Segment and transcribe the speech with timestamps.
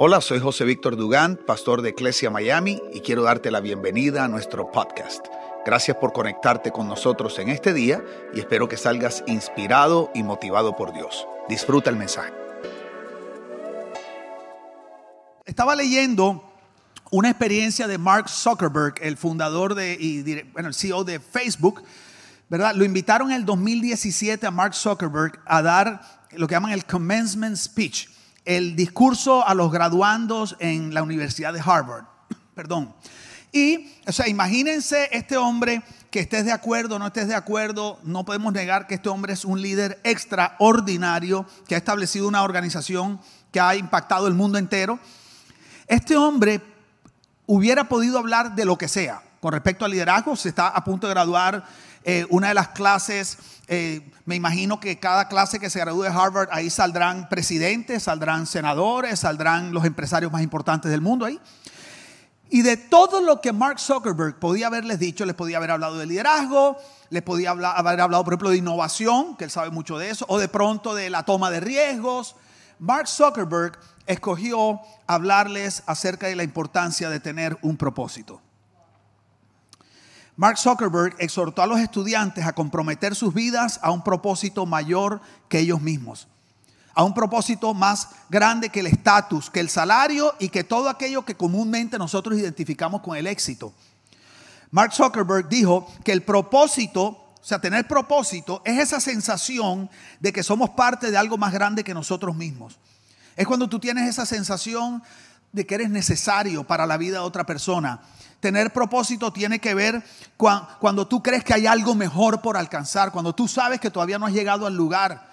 [0.00, 4.28] Hola, soy José Víctor Dugán, pastor de Iglesia Miami, y quiero darte la bienvenida a
[4.28, 5.26] nuestro podcast.
[5.66, 8.00] Gracias por conectarte con nosotros en este día
[8.32, 11.26] y espero que salgas inspirado y motivado por Dios.
[11.48, 12.32] Disfruta el mensaje.
[15.44, 16.48] Estaba leyendo
[17.10, 20.22] una experiencia de Mark Zuckerberg, el fundador de, y
[20.52, 21.82] bueno, el CEO de Facebook,
[22.48, 22.72] ¿verdad?
[22.76, 27.56] Lo invitaron en el 2017 a Mark Zuckerberg a dar lo que llaman el commencement
[27.56, 28.06] speech
[28.48, 32.06] el discurso a los graduandos en la Universidad de Harvard.
[32.54, 32.94] Perdón.
[33.52, 37.98] Y, o sea, imagínense este hombre que estés de acuerdo o no estés de acuerdo,
[38.04, 43.20] no podemos negar que este hombre es un líder extraordinario que ha establecido una organización
[43.52, 44.98] que ha impactado el mundo entero.
[45.86, 46.62] Este hombre
[47.44, 51.06] hubiera podido hablar de lo que sea con respecto al liderazgo, se está a punto
[51.06, 51.64] de graduar
[52.10, 53.36] eh, una de las clases,
[53.66, 58.46] eh, me imagino que cada clase que se gradúe de Harvard, ahí saldrán presidentes, saldrán
[58.46, 61.38] senadores, saldrán los empresarios más importantes del mundo ahí.
[62.48, 66.06] Y de todo lo que Mark Zuckerberg podía haberles dicho, les podía haber hablado de
[66.06, 66.78] liderazgo,
[67.10, 70.38] les podía haber hablado, por ejemplo, de innovación, que él sabe mucho de eso, o
[70.38, 72.36] de pronto de la toma de riesgos.
[72.78, 78.40] Mark Zuckerberg escogió hablarles acerca de la importancia de tener un propósito.
[80.38, 85.58] Mark Zuckerberg exhortó a los estudiantes a comprometer sus vidas a un propósito mayor que
[85.58, 86.28] ellos mismos,
[86.94, 91.24] a un propósito más grande que el estatus, que el salario y que todo aquello
[91.24, 93.74] que comúnmente nosotros identificamos con el éxito.
[94.70, 100.44] Mark Zuckerberg dijo que el propósito, o sea, tener propósito es esa sensación de que
[100.44, 102.78] somos parte de algo más grande que nosotros mismos.
[103.34, 105.02] Es cuando tú tienes esa sensación
[105.50, 108.02] de que eres necesario para la vida de otra persona
[108.40, 110.02] Tener propósito tiene que ver
[110.36, 114.26] cuando tú crees que hay algo mejor por alcanzar, cuando tú sabes que todavía no
[114.26, 115.28] has llegado al lugar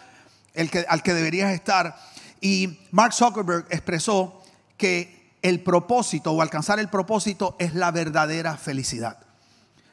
[0.87, 1.95] al que deberías estar.
[2.41, 4.43] Y Mark Zuckerberg expresó
[4.77, 9.19] que el propósito o alcanzar el propósito es la verdadera felicidad.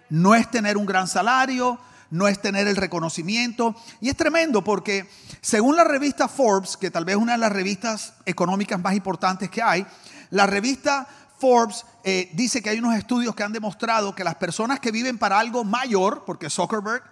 [0.09, 1.79] No es tener un gran salario,
[2.11, 3.75] no es tener el reconocimiento.
[4.01, 5.09] Y es tremendo porque
[5.41, 9.51] según la revista Forbes, que tal vez es una de las revistas económicas más importantes
[9.51, 9.87] que hay,
[10.31, 11.07] la revista
[11.43, 15.19] Forbes eh, dice que hay unos estudios que han demostrado que las personas que viven
[15.19, 17.03] para algo mayor, porque Zuckerberg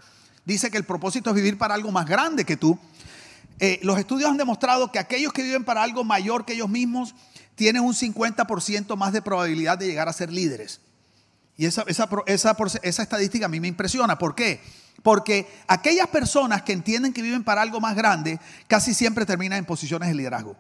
[0.45, 2.79] dice que el propósito es vivir para algo más grande que tú,
[3.59, 7.17] eh, los estudios han demostrado que aquellos que viven para algo mayor que ellos mismos
[7.57, 10.81] tienen un 50% más de probabilidad de llegar a ser líderes.
[11.57, 11.85] Y esa,
[12.27, 14.17] esa, estadística a mí me impresiona.
[14.17, 14.61] ¿Por qué?
[15.03, 18.39] Porque aquellas personas que entienden que viven para algo más grande
[18.69, 20.57] casi siempre terminan en posiciones de liderazgo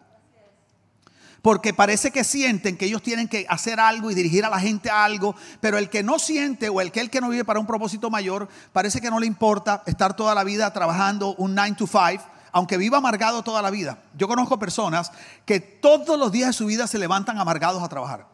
[1.43, 4.91] porque parece que sienten que ellos tienen que hacer algo y dirigir a la gente
[4.91, 7.61] a algo, pero el que no siente o el que, el que no vive para
[7.61, 11.77] un propósito mayor, parece que no le importa estar toda la vida trabajando un 9
[11.77, 13.99] to 5, aunque viva amargado toda la vida.
[14.17, 15.13] Yo conozco personas
[15.47, 18.27] que todos los días de su vida se levantan amargados a trabajar.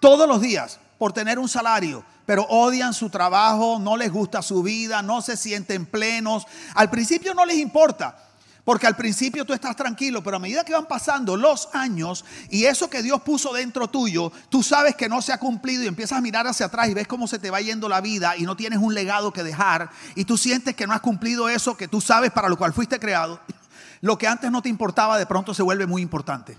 [0.00, 4.62] Todos los días, por tener un salario, pero odian su trabajo, no les gusta su
[4.62, 6.46] vida, no se sienten plenos.
[6.74, 8.27] Al principio no les importa.
[8.68, 12.64] Porque al principio tú estás tranquilo, pero a medida que van pasando los años y
[12.66, 16.18] eso que Dios puso dentro tuyo, tú sabes que no se ha cumplido y empiezas
[16.18, 18.58] a mirar hacia atrás y ves cómo se te va yendo la vida y no
[18.58, 22.02] tienes un legado que dejar y tú sientes que no has cumplido eso que tú
[22.02, 23.40] sabes para lo cual fuiste creado,
[24.02, 26.54] lo que antes no te importaba de pronto se vuelve muy importante.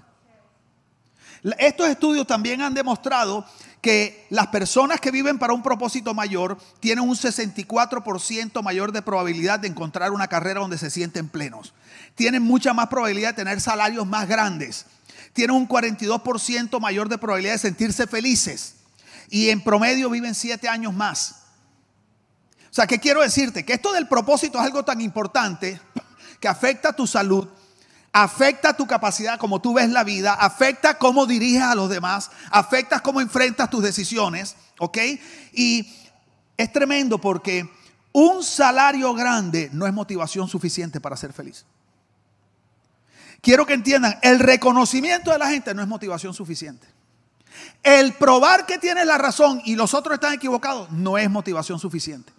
[1.60, 3.46] Estos estudios también han demostrado
[3.82, 9.60] que las personas que viven para un propósito mayor tienen un 64% mayor de probabilidad
[9.60, 11.74] de encontrar una carrera donde se sienten plenos.
[12.20, 14.86] Tienen mucha más probabilidad de tener salarios más grandes.
[15.32, 18.76] Tienen un 42% mayor de probabilidad de sentirse felices.
[19.30, 21.44] Y en promedio viven 7 años más.
[22.70, 23.64] O sea, ¿qué quiero decirte?
[23.64, 25.80] Que esto del propósito es algo tan importante
[26.42, 27.48] que afecta tu salud,
[28.12, 33.00] afecta tu capacidad como tú ves la vida, afecta cómo diriges a los demás, afecta
[33.00, 34.98] cómo enfrentas tus decisiones, ¿ok?
[35.54, 35.90] Y
[36.58, 37.70] es tremendo porque
[38.12, 41.66] un salario grande no es motivación suficiente para ser feliz.
[43.42, 46.88] Quiero que entiendan, el reconocimiento de la gente no es motivación suficiente.
[47.84, 52.34] El probar que tienes la razón y los otros están equivocados no es motivación suficiente.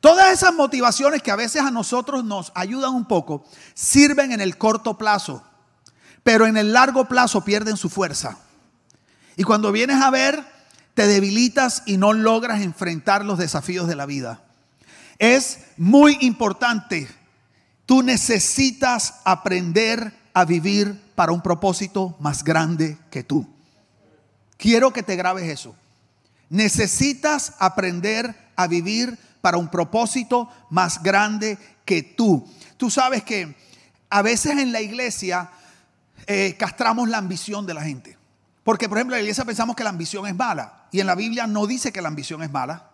[0.00, 4.58] Todas esas motivaciones que a veces a nosotros nos ayudan un poco, sirven en el
[4.58, 5.42] corto plazo,
[6.22, 8.38] pero en el largo plazo pierden su fuerza.
[9.36, 10.44] Y cuando vienes a ver,
[10.94, 14.42] te debilitas y no logras enfrentar los desafíos de la vida.
[15.18, 17.08] Es muy importante.
[17.86, 23.48] Tú necesitas aprender a vivir para un propósito más grande que tú.
[24.58, 25.74] Quiero que te grabes eso.
[26.50, 32.46] Necesitas aprender a vivir para un propósito más grande que tú.
[32.76, 33.56] Tú sabes que
[34.10, 35.50] a veces en la iglesia
[36.26, 38.18] eh, castramos la ambición de la gente.
[38.64, 40.86] Porque, por ejemplo, en la iglesia pensamos que la ambición es mala.
[40.90, 42.90] Y en la Biblia no dice que la ambición es mala.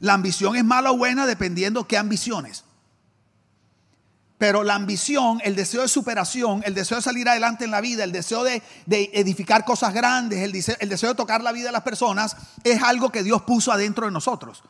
[0.00, 2.64] La ambición es mala o buena dependiendo qué ambiciones.
[4.36, 8.04] Pero la ambición, el deseo de superación, el deseo de salir adelante en la vida,
[8.04, 11.82] el deseo de, edificar cosas grandes, el el deseo de tocar la vida de las
[11.82, 14.62] personas, es algo que Dios puso adentro de nosotros.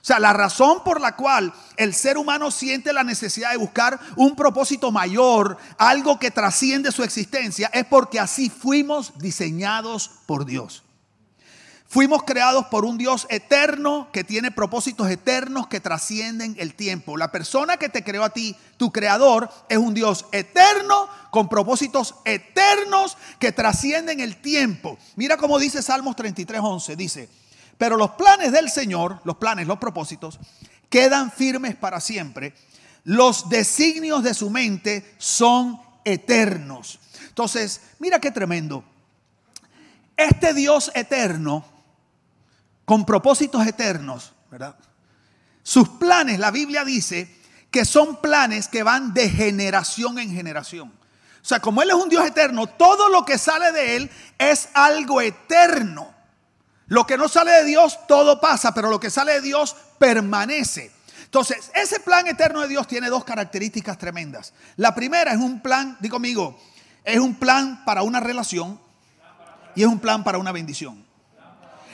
[0.00, 4.00] O sea, la razón por la cual el ser humano siente la necesidad de buscar
[4.16, 10.84] un propósito mayor, algo que trasciende su existencia, es porque así fuimos diseñados por Dios.
[11.92, 17.16] Fuimos creados por un Dios eterno que tiene propósitos eternos que trascienden el tiempo.
[17.16, 22.14] La persona que te creó a ti, tu creador, es un Dios eterno con propósitos
[22.24, 24.98] eternos que trascienden el tiempo.
[25.16, 27.28] Mira cómo dice Salmos 33:11, dice,
[27.76, 30.38] "Pero los planes del Señor, los planes, los propósitos
[30.88, 32.54] quedan firmes para siempre.
[33.02, 38.84] Los designios de su mente son eternos." Entonces, mira qué tremendo.
[40.16, 41.64] Este Dios eterno
[42.90, 44.74] con propósitos eternos, ¿verdad?
[45.62, 47.32] Sus planes, la Biblia dice
[47.70, 50.92] que son planes que van de generación en generación.
[51.40, 54.70] O sea, como Él es un Dios eterno, todo lo que sale de Él es
[54.74, 56.12] algo eterno.
[56.88, 60.90] Lo que no sale de Dios, todo pasa, pero lo que sale de Dios permanece.
[61.22, 64.52] Entonces, ese plan eterno de Dios tiene dos características tremendas.
[64.74, 66.58] La primera es un plan, digo conmigo,
[67.04, 68.80] es un plan para una relación
[69.76, 71.08] y es un plan para una bendición.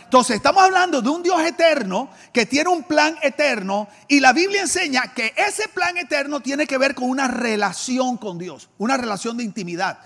[0.07, 4.61] Entonces, estamos hablando de un Dios eterno que tiene un plan eterno y la Biblia
[4.61, 9.37] enseña que ese plan eterno tiene que ver con una relación con Dios, una relación
[9.37, 9.99] de intimidad.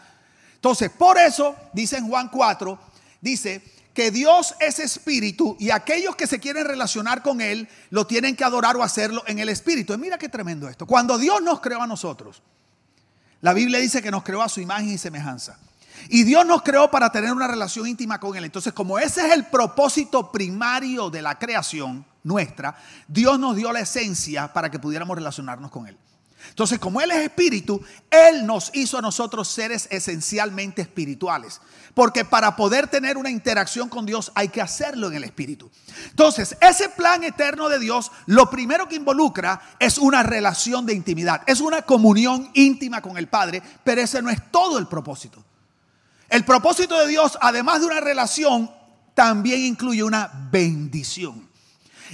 [0.55, 2.79] Entonces, por eso, dice en Juan 4,
[3.21, 3.63] dice
[3.93, 8.45] que Dios es espíritu y aquellos que se quieren relacionar con Él lo tienen que
[8.45, 9.93] adorar o hacerlo en el espíritu.
[9.93, 10.87] Y mira qué tremendo esto.
[10.87, 12.43] Cuando Dios nos creó a nosotros,
[13.43, 15.59] la Biblia dice que nos creó a su imagen y semejanza.
[16.09, 18.45] Y Dios nos creó para tener una relación íntima con Él.
[18.45, 22.77] Entonces, como ese es el propósito primario de la creación nuestra,
[23.09, 25.97] Dios nos dio la esencia para que pudiéramos relacionarnos con Él.
[26.49, 31.61] Entonces, como Él es espíritu, Él nos hizo a nosotros seres esencialmente espirituales.
[31.95, 35.71] Porque para poder tener una interacción con Dios hay que hacerlo en el espíritu.
[36.09, 41.43] Entonces, ese plan eterno de Dios, lo primero que involucra es una relación de intimidad.
[41.47, 45.45] Es una comunión íntima con el Padre, pero ese no es todo el propósito.
[46.31, 48.71] El propósito de Dios, además de una relación,
[49.15, 51.51] también incluye una bendición.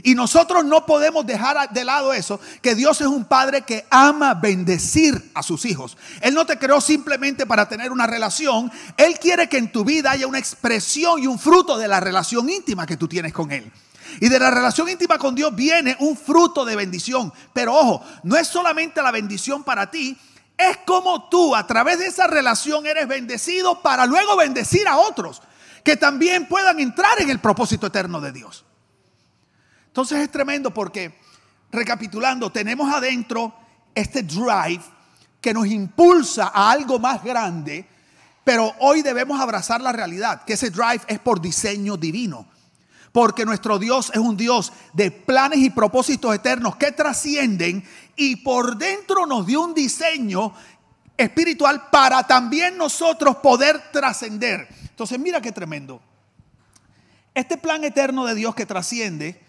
[0.02, 4.34] Y nosotros no podemos dejar de lado eso, que Dios es un padre que ama
[4.34, 5.96] bendecir a sus hijos.
[6.20, 10.10] Él no te creó simplemente para tener una relación, Él quiere que en tu vida
[10.10, 13.70] haya una expresión y un fruto de la relación íntima que tú tienes con Él.
[14.20, 17.32] Y de la relación íntima con Dios viene un fruto de bendición.
[17.52, 20.16] Pero ojo, no es solamente la bendición para ti,
[20.56, 25.42] es como tú a través de esa relación eres bendecido para luego bendecir a otros
[25.84, 28.64] que también puedan entrar en el propósito eterno de Dios.
[29.86, 31.18] Entonces es tremendo porque,
[31.70, 33.54] recapitulando, tenemos adentro
[33.94, 34.82] este drive
[35.40, 37.88] que nos impulsa a algo más grande,
[38.42, 42.48] pero hoy debemos abrazar la realidad, que ese drive es por diseño divino.
[43.12, 47.82] Porque nuestro Dios es un Dios de planes y propósitos eternos que trascienden
[48.16, 50.52] y por dentro nos dio un diseño
[51.16, 54.68] espiritual para también nosotros poder trascender.
[54.82, 56.00] Entonces mira qué tremendo.
[57.34, 59.40] Este plan eterno de Dios que trasciende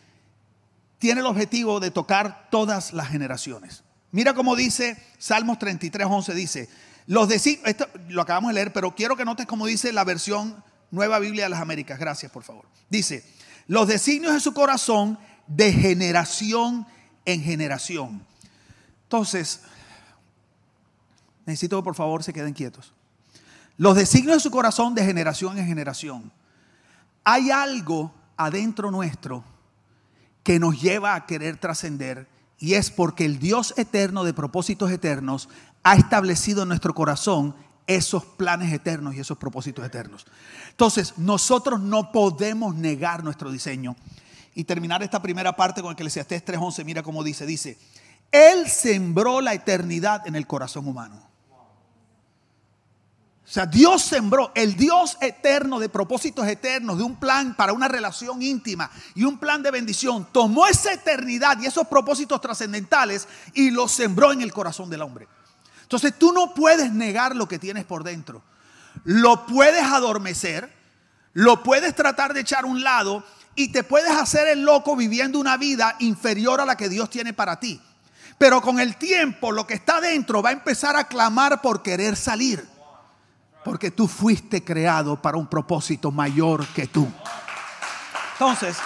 [1.00, 3.84] tiene el objetivo de tocar todas las generaciones.
[4.12, 6.70] Mira cómo dice Salmos 33, 11, dice,
[7.06, 11.20] los esto lo acabamos de leer, pero quiero que notes cómo dice la versión Nueva
[11.20, 12.00] Biblia de las Américas.
[12.00, 12.66] Gracias, por favor.
[12.90, 13.24] Dice,
[13.68, 16.86] los designios de su corazón de generación
[17.26, 18.27] en generación.
[19.08, 19.62] Entonces,
[21.46, 22.92] necesito que por favor se queden quietos.
[23.78, 26.32] Los designios de su corazón de generación en generación.
[27.24, 29.46] Hay algo adentro nuestro
[30.44, 32.28] que nos lleva a querer trascender
[32.60, 35.48] y es porque el Dios eterno de propósitos eternos
[35.84, 40.26] ha establecido en nuestro corazón esos planes eternos y esos propósitos eternos.
[40.72, 43.96] Entonces, nosotros no podemos negar nuestro diseño.
[44.54, 47.78] Y terminar esta primera parte con el que le Eclesiastés 3:11, mira cómo dice, dice,
[48.32, 51.28] Él sembró la eternidad en el corazón humano.
[53.48, 57.88] O sea, Dios sembró, el Dios eterno de propósitos eternos, de un plan para una
[57.88, 63.72] relación íntima y un plan de bendición, tomó esa eternidad y esos propósitos trascendentales y
[63.72, 65.30] los sembró en el corazón del hombre.
[65.82, 68.44] Entonces tú no puedes negar lo que tienes por dentro.
[69.06, 70.70] Lo puedes adormecer,
[71.32, 73.24] lo puedes tratar de echar a un lado
[73.56, 77.32] y te puedes hacer el loco viviendo una vida inferior a la que Dios tiene
[77.32, 77.82] para ti.
[78.38, 82.16] Pero con el tiempo lo que está dentro va a empezar a clamar por querer
[82.16, 82.68] salir.
[83.64, 87.08] Porque tú fuiste creado para un propósito mayor que tú.
[88.34, 88.78] Entonces,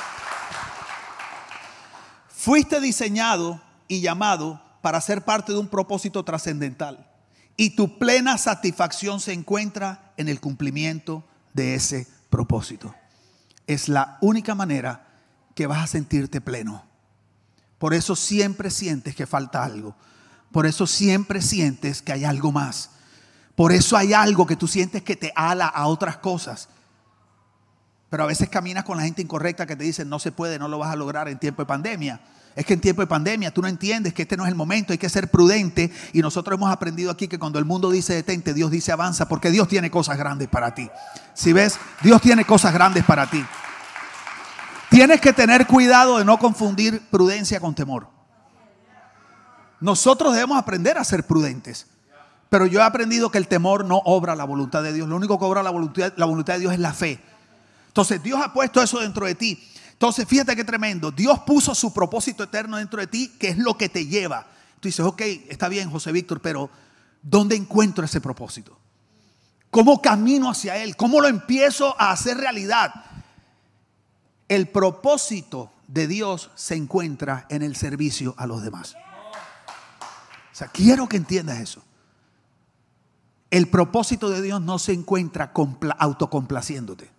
[2.29, 7.07] fuiste diseñado y llamado para ser parte de un propósito trascendental.
[7.57, 12.95] Y tu plena satisfacción se encuentra en el cumplimiento de ese propósito.
[13.67, 15.07] Es la única manera
[15.53, 16.90] que vas a sentirte pleno.
[17.81, 19.95] Por eso siempre sientes que falta algo.
[20.51, 22.91] Por eso siempre sientes que hay algo más.
[23.55, 26.69] Por eso hay algo que tú sientes que te ala a otras cosas.
[28.11, 30.67] Pero a veces caminas con la gente incorrecta que te dicen no se puede, no
[30.67, 32.21] lo vas a lograr en tiempo de pandemia.
[32.55, 34.93] Es que en tiempo de pandemia tú no entiendes que este no es el momento,
[34.93, 35.91] hay que ser prudente.
[36.13, 39.49] Y nosotros hemos aprendido aquí que cuando el mundo dice detente, Dios dice avanza, porque
[39.49, 40.87] Dios tiene cosas grandes para ti.
[41.33, 43.43] Si ves, Dios tiene cosas grandes para ti.
[44.91, 48.09] Tienes que tener cuidado de no confundir prudencia con temor.
[49.79, 51.87] Nosotros debemos aprender a ser prudentes.
[52.49, 55.07] Pero yo he aprendido que el temor no obra la voluntad de Dios.
[55.07, 57.21] Lo único que obra la voluntad, la voluntad de Dios es la fe.
[57.87, 59.65] Entonces Dios ha puesto eso dentro de ti.
[59.93, 61.09] Entonces fíjate qué tremendo.
[61.09, 64.45] Dios puso su propósito eterno dentro de ti, que es lo que te lleva.
[64.81, 66.69] Tú dices, ok, está bien, José Víctor, pero
[67.21, 68.77] ¿dónde encuentro ese propósito?
[69.69, 70.97] ¿Cómo camino hacia él?
[70.97, 72.91] ¿Cómo lo empiezo a hacer realidad?
[74.51, 78.95] El propósito de Dios se encuentra en el servicio a los demás.
[80.51, 81.81] O sea, quiero que entiendas eso.
[83.49, 85.53] El propósito de Dios no se encuentra
[85.97, 87.09] autocomplaciéndote.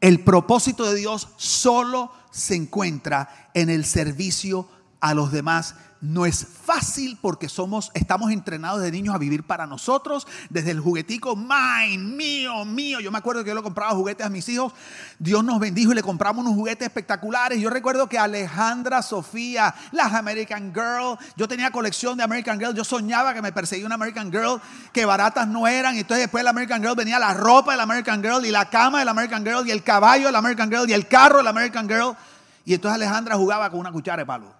[0.00, 4.66] El propósito de Dios solo se encuentra en el servicio
[5.00, 9.66] a los demás no es fácil porque somos, estamos entrenados de niños a vivir para
[9.66, 13.00] nosotros, desde el juguetico, mine, mío, mío.
[13.00, 14.72] Yo me acuerdo que yo le compraba juguetes a mis hijos.
[15.18, 17.60] Dios nos bendijo y le compramos unos juguetes espectaculares.
[17.60, 22.74] Yo recuerdo que Alejandra, Sofía, las American Girl, yo tenía colección de American Girl.
[22.74, 24.60] Yo soñaba que me perseguía una American Girl,
[24.92, 25.96] que baratas no eran.
[25.96, 28.50] Y entonces después de la American Girl venía la ropa de la American Girl y
[28.50, 31.06] la cama de la American Girl y el caballo de la American Girl y el
[31.06, 32.16] carro de la American Girl.
[32.64, 34.59] Y entonces Alejandra jugaba con una cuchara de palo.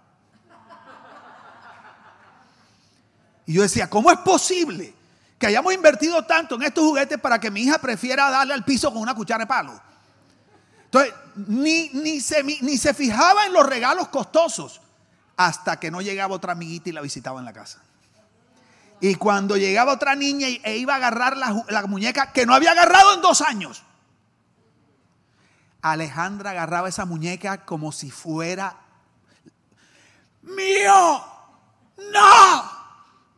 [3.51, 4.95] Y yo decía, ¿cómo es posible
[5.37, 8.93] que hayamos invertido tanto en estos juguetes para que mi hija prefiera darle al piso
[8.93, 9.83] con una cuchara de palo?
[10.85, 14.81] Entonces, ni, ni, se, ni se fijaba en los regalos costosos
[15.37, 17.83] hasta que no llegaba otra amiguita y la visitaba en la casa.
[19.01, 22.71] Y cuando llegaba otra niña e iba a agarrar la, la muñeca que no había
[22.71, 23.83] agarrado en dos años,
[25.83, 28.77] Alejandra agarraba esa muñeca como si fuera
[30.41, 31.25] mío.
[32.13, 32.80] No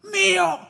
[0.02, 0.68] mío.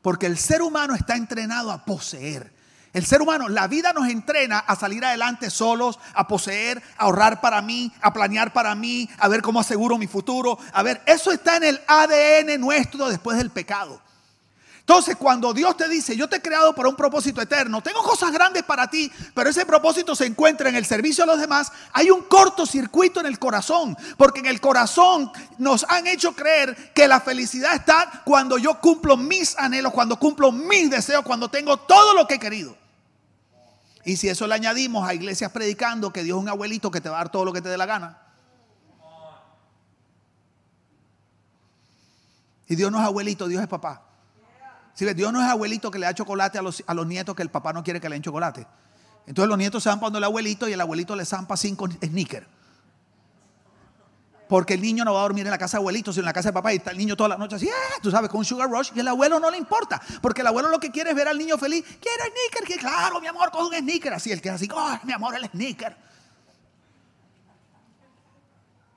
[0.00, 2.52] Porque el ser humano está entrenado a poseer.
[2.92, 7.40] El ser humano, la vida nos entrena a salir adelante solos, a poseer, a ahorrar
[7.40, 10.58] para mí, a planear para mí, a ver cómo aseguro mi futuro.
[10.72, 14.00] A ver, eso está en el ADN nuestro después del pecado.
[14.82, 18.32] Entonces, cuando Dios te dice, yo te he creado para un propósito eterno, tengo cosas
[18.32, 22.10] grandes para ti, pero ese propósito se encuentra en el servicio a los demás, hay
[22.10, 27.20] un cortocircuito en el corazón, porque en el corazón nos han hecho creer que la
[27.20, 32.26] felicidad está cuando yo cumplo mis anhelos, cuando cumplo mis deseos, cuando tengo todo lo
[32.26, 32.76] que he querido.
[34.04, 37.08] Y si eso le añadimos a iglesias predicando que Dios es un abuelito que te
[37.08, 38.18] va a dar todo lo que te dé la gana.
[42.66, 44.11] Y Dios no es abuelito, Dios es papá.
[44.94, 47.42] Si Dios no es abuelito que le da chocolate a los, a los nietos que
[47.42, 48.66] el papá no quiere que le den chocolate.
[49.26, 52.46] Entonces los nietos se van para el abuelito y el abuelito le zampa cinco sneakers.
[54.48, 56.32] Porque el niño no va a dormir en la casa de abuelito, sino en la
[56.34, 58.00] casa de papá y está el niño toda la noche así, ¡ah!
[58.02, 58.90] tú sabes, con un sugar rush.
[58.94, 61.38] Y el abuelo no le importa, porque el abuelo lo que quiere es ver al
[61.38, 61.82] niño feliz.
[61.82, 64.12] Quiero sneaker, que claro, mi amor, con un sneaker.
[64.12, 65.96] Así, el que es así, ¡oh, mi amor, el sneaker!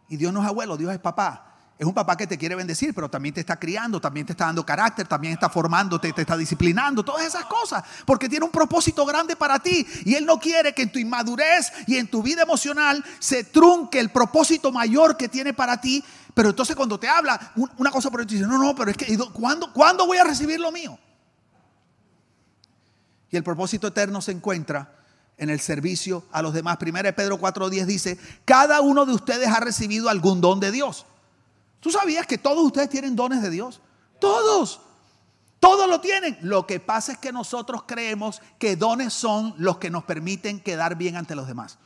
[0.09, 1.44] Y Dios no es abuelo, Dios es papá.
[1.77, 4.45] Es un papá que te quiere bendecir, pero también te está criando, también te está
[4.45, 9.05] dando carácter, también está formando, te, está disciplinando, todas esas cosas, porque tiene un propósito
[9.05, 9.85] grande para ti.
[10.05, 13.99] Y Él no quiere que en tu inmadurez y en tu vida emocional se trunque
[13.99, 16.01] el propósito mayor que tiene para ti.
[16.33, 19.73] Pero entonces cuando te habla una cosa por dice, no, no, pero es que ¿cuándo,
[19.73, 20.97] ¿cuándo voy a recibir lo mío?
[23.31, 24.95] Y el propósito eterno se encuentra
[25.37, 26.77] en el servicio a los demás.
[26.77, 31.05] Primera de Pedro 4.10 dice, cada uno de ustedes ha recibido algún don de Dios.
[31.85, 33.79] ¿Tú sabías que todos ustedes tienen dones de Dios?
[34.19, 34.81] Todos.
[35.59, 36.35] Todos lo tienen.
[36.41, 40.95] Lo que pasa es que nosotros creemos que dones son los que nos permiten quedar
[40.95, 41.77] bien ante los demás.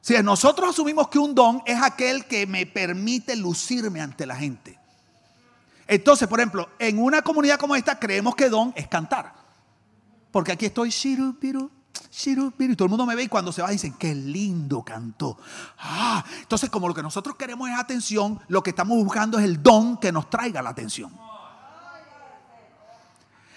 [0.00, 4.80] Si nosotros asumimos que un don es aquel que me permite lucirme ante la gente.
[5.86, 9.34] Entonces, por ejemplo, en una comunidad como esta creemos que don es cantar.
[10.30, 11.36] Porque aquí estoy, shiru,
[12.26, 15.36] y todo el mundo me ve y cuando se va dicen, qué lindo cantó.
[15.78, 19.62] Ah, entonces como lo que nosotros queremos es atención, lo que estamos buscando es el
[19.62, 21.12] don que nos traiga la atención.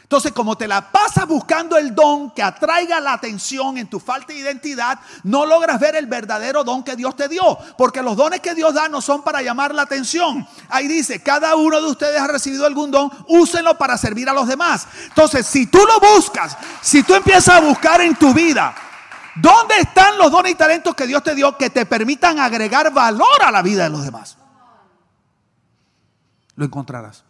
[0.07, 4.31] Entonces, como te la pasas buscando el don que atraiga la atención en tu falta
[4.31, 7.57] de identidad, no logras ver el verdadero don que Dios te dio.
[7.77, 10.47] Porque los dones que Dios da no son para llamar la atención.
[10.69, 14.47] Ahí dice, cada uno de ustedes ha recibido algún don, úsenlo para servir a los
[14.47, 14.87] demás.
[15.07, 18.73] Entonces, si tú lo buscas, si tú empiezas a buscar en tu vida,
[19.35, 23.43] ¿dónde están los dones y talentos que Dios te dio que te permitan agregar valor
[23.43, 24.37] a la vida de los demás?
[26.55, 27.26] Lo encontrarás.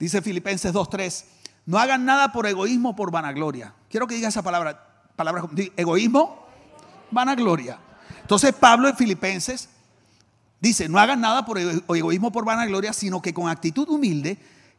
[0.00, 1.24] Dice Filipenses 2.3,
[1.66, 3.74] no hagan nada por egoísmo o por vanagloria.
[3.90, 5.04] Quiero que diga esa palabra,
[5.76, 6.46] egoísmo,
[7.10, 7.78] vanagloria.
[8.22, 9.68] Entonces Pablo en Filipenses
[10.58, 14.38] dice, no hagan nada por egoísmo o por vanagloria, sino que con actitud humilde,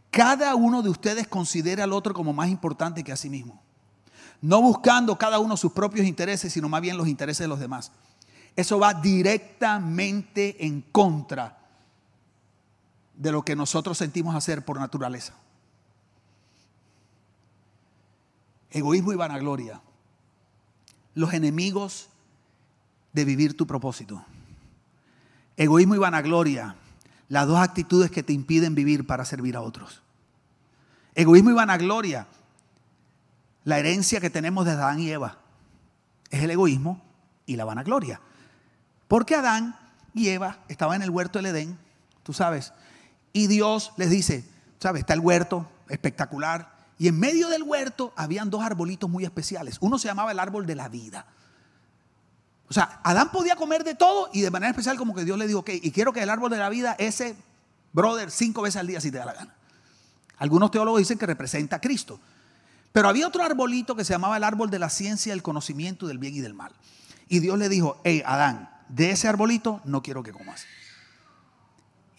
[0.09, 3.61] cada uno de ustedes considere al otro como más importante que a sí mismo.
[4.41, 7.91] No buscando cada uno sus propios intereses, sino más bien los intereses de los demás.
[8.55, 11.60] Eso va directamente en contra
[13.21, 15.35] de lo que nosotros sentimos hacer por naturaleza.
[18.71, 19.79] Egoísmo y vanagloria.
[21.13, 22.09] Los enemigos
[23.13, 24.25] de vivir tu propósito.
[25.55, 26.75] Egoísmo y vanagloria.
[27.29, 30.01] Las dos actitudes que te impiden vivir para servir a otros.
[31.13, 32.25] Egoísmo y vanagloria.
[33.65, 35.37] La herencia que tenemos de Adán y Eva
[36.31, 36.99] es el egoísmo
[37.45, 38.19] y la vanagloria.
[39.07, 39.77] Porque Adán
[40.15, 41.77] y Eva estaban en el huerto del Edén,
[42.23, 42.73] tú sabes,
[43.33, 44.43] y Dios les dice,
[44.79, 45.01] ¿sabes?
[45.01, 46.71] Está el huerto espectacular.
[46.97, 49.77] Y en medio del huerto habían dos arbolitos muy especiales.
[49.81, 51.25] Uno se llamaba el árbol de la vida.
[52.69, 55.47] O sea, Adán podía comer de todo y de manera especial como que Dios le
[55.47, 57.35] dijo, ok, y quiero que el árbol de la vida, ese
[57.91, 59.55] brother, cinco veces al día si te da la gana.
[60.37, 62.19] Algunos teólogos dicen que representa a Cristo.
[62.91, 66.17] Pero había otro arbolito que se llamaba el árbol de la ciencia, del conocimiento del
[66.17, 66.71] bien y del mal.
[67.29, 70.65] Y Dios le dijo, hey, Adán, de ese arbolito no quiero que comas.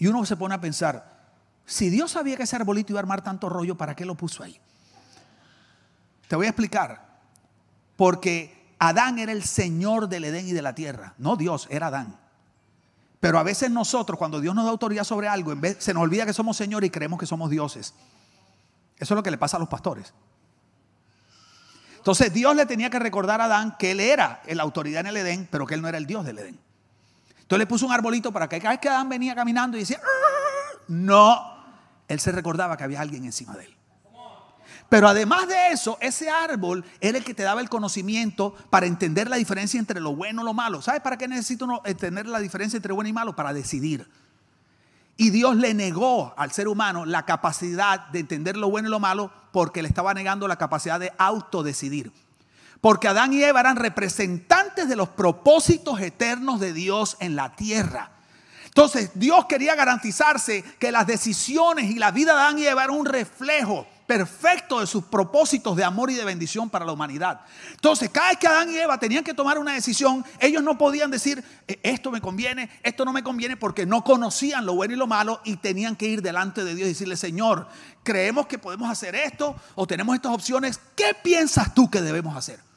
[0.02, 1.30] Y uno se pone a pensar,
[1.64, 4.42] si Dios sabía que ese arbolito iba a armar tanto rollo, ¿para qué lo puso
[4.42, 4.58] ahí?
[6.26, 7.20] Te voy a explicar.
[7.94, 11.14] Porque Adán era el Señor del Edén y de la tierra.
[11.18, 12.18] No Dios, era Adán.
[13.20, 16.02] Pero a veces nosotros, cuando Dios nos da autoridad sobre algo, en vez, se nos
[16.02, 17.94] olvida que somos señores y creemos que somos dioses.
[18.96, 20.12] Eso es lo que le pasa a los pastores.
[21.98, 25.18] Entonces Dios le tenía que recordar a Adán que él era la autoridad en el
[25.18, 26.71] Edén, pero que él no era el Dios del Edén.
[27.52, 30.00] Entonces le puso un arbolito para que cada vez que Adán venía caminando y decía,
[30.88, 31.54] no,
[32.08, 33.76] él se recordaba que había alguien encima de él.
[34.88, 39.28] Pero además de eso, ese árbol era el que te daba el conocimiento para entender
[39.28, 40.80] la diferencia entre lo bueno y lo malo.
[40.80, 43.36] ¿Sabes para qué necesito entender la diferencia entre bueno y malo?
[43.36, 44.08] Para decidir.
[45.18, 48.98] Y Dios le negó al ser humano la capacidad de entender lo bueno y lo
[48.98, 52.14] malo porque le estaba negando la capacidad de autodecidir.
[52.80, 54.51] Porque Adán y Eva eran representantes
[54.88, 58.10] de los propósitos eternos de Dios en la tierra.
[58.64, 62.96] Entonces Dios quería garantizarse que las decisiones y la vida de Adán y Eva eran
[62.96, 67.40] un reflejo perfecto de sus propósitos de amor y de bendición para la humanidad.
[67.70, 71.10] Entonces, cada vez que Adán y Eva tenían que tomar una decisión, ellos no podían
[71.10, 74.96] decir, eh, esto me conviene, esto no me conviene, porque no conocían lo bueno y
[74.96, 77.68] lo malo y tenían que ir delante de Dios y decirle, Señor,
[78.02, 82.71] creemos que podemos hacer esto o tenemos estas opciones, ¿qué piensas tú que debemos hacer?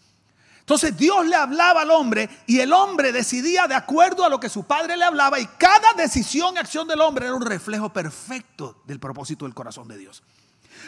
[0.65, 4.49] Entonces Dios le hablaba al hombre y el hombre decidía de acuerdo a lo que
[4.49, 8.81] su padre le hablaba y cada decisión y acción del hombre era un reflejo perfecto
[8.85, 10.23] del propósito del corazón de Dios.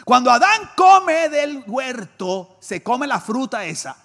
[0.04, 3.96] Cuando Adán come del huerto, se come la fruta esa.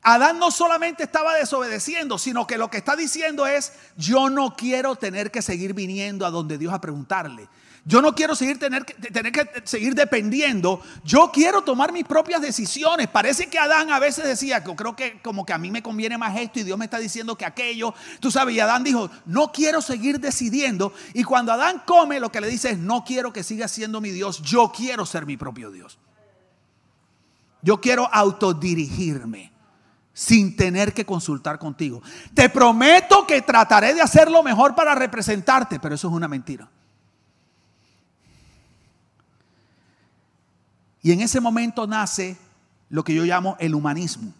[0.00, 4.96] Adán no solamente estaba desobedeciendo, sino que lo que está diciendo es, yo no quiero
[4.96, 7.50] tener que seguir viniendo a donde Dios a preguntarle.
[7.86, 10.80] Yo no quiero seguir tener que, tener que seguir dependiendo.
[11.04, 13.08] Yo quiero tomar mis propias decisiones.
[13.08, 16.16] Parece que Adán a veces decía, que creo que como que a mí me conviene
[16.16, 17.92] más esto y Dios me está diciendo que aquello.
[18.20, 20.94] Tú sabes, y Adán dijo, no quiero seguir decidiendo.
[21.12, 24.10] Y cuando Adán come, lo que le dice es, no quiero que siga siendo mi
[24.10, 24.40] Dios.
[24.40, 25.98] Yo quiero ser mi propio Dios.
[27.60, 29.52] Yo quiero autodirigirme
[30.14, 32.02] sin tener que consultar contigo.
[32.32, 36.70] Te prometo que trataré de hacer lo mejor para representarte, pero eso es una mentira.
[41.04, 42.38] Y en ese momento nace
[42.88, 44.32] lo que yo llamo el humanismo.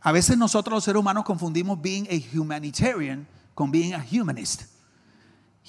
[0.00, 4.62] A veces nosotros los seres humanos confundimos being a humanitarian con being a humanist.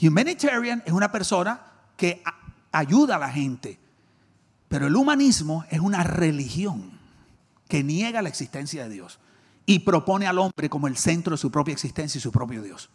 [0.01, 1.61] Humanitarian es una persona
[1.95, 2.23] que
[2.71, 3.77] ayuda a la gente,
[4.67, 6.97] pero el humanismo es una religión
[7.67, 9.19] que niega la existencia de Dios
[9.67, 12.89] y propone al hombre como el centro de su propia existencia y su propio Dios.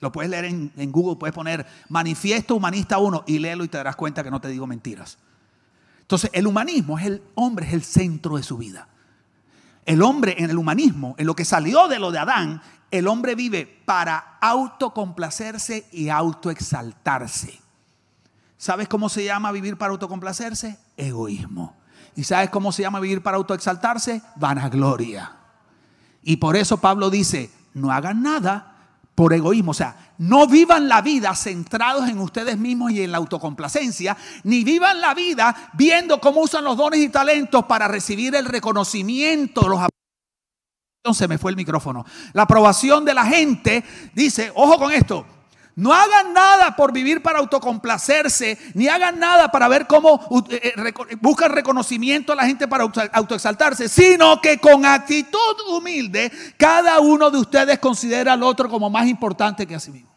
[0.00, 3.96] Lo puedes leer en, Google, puedes poner Manifiesto Humanista 1 y léelo y te darás
[3.96, 5.18] cuenta que no te digo mentiras.
[6.00, 8.88] Entonces, el humanismo es el hombre, es el centro de su vida.
[9.84, 13.34] el hombre en el humanismo, en lo que salió de lo de Adán, el hombre
[13.34, 17.58] vive para autocomplacerse y autoexaltarse.
[18.58, 20.78] ¿Sabes cómo se llama vivir para autocomplacerse?
[20.96, 21.76] Egoísmo.
[22.16, 24.20] ¿Y sabes cómo se llama vivir para autoexaltarse?
[24.36, 25.36] Vanagloria.
[26.22, 28.67] Y por eso Pablo dice, no hagan nada
[29.18, 29.72] por egoísmo.
[29.72, 34.62] O sea, no vivan la vida centrados en ustedes mismos y en la autocomplacencia, ni
[34.62, 39.80] vivan la vida viendo cómo usan los dones y talentos para recibir el reconocimiento, los
[41.12, 42.06] se me fue el micrófono.
[42.32, 43.82] La aprobación de la gente
[44.14, 45.26] dice, ojo con esto,
[45.78, 51.16] no hagan nada por vivir para autocomplacerse, ni hagan nada para ver cómo eh, eh,
[51.20, 55.38] buscan reconocimiento a la gente para autoexaltarse, sino que con actitud
[55.70, 60.10] humilde cada uno de ustedes considera al otro como más importante que a sí mismo.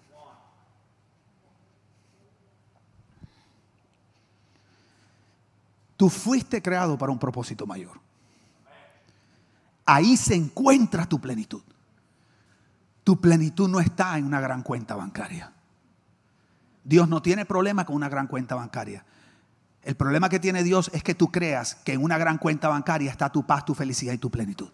[5.95, 8.01] Tú fuiste creado para un propósito mayor.
[9.85, 11.61] Ahí se encuentra tu plenitud.
[13.03, 15.51] Tu plenitud no está en una gran cuenta bancaria.
[16.83, 19.05] Dios no tiene problema con una gran cuenta bancaria.
[19.83, 23.09] El problema que tiene Dios es que tú creas que en una gran cuenta bancaria
[23.09, 24.69] está tu paz, tu felicidad y tu plenitud.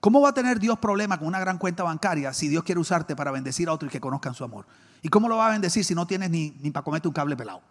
[0.00, 3.16] ¿Cómo va a tener Dios problema con una gran cuenta bancaria si Dios quiere usarte
[3.16, 4.66] para bendecir a otro y que conozcan su amor?
[5.00, 7.34] ¿Y cómo lo va a bendecir si no tienes ni, ni para comerte un cable
[7.34, 7.62] pelado?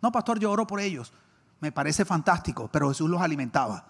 [0.00, 1.12] No, pastor, yo oro por ellos.
[1.60, 3.84] Me parece fantástico, pero Jesús los alimentaba.